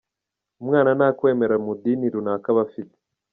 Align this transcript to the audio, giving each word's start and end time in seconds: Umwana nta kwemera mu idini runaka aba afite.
Umwana 0.61 0.89
nta 0.97 1.09
kwemera 1.17 1.55
mu 1.63 1.71
idini 1.77 2.05
runaka 2.13 2.47
aba 2.51 2.61
afite. 2.67 2.95